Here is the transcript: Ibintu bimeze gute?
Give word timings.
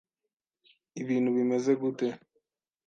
Ibintu 1.01 1.29
bimeze 1.37 1.71
gute? 1.81 2.07